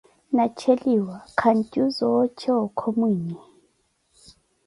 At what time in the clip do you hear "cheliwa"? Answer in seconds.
0.57-1.15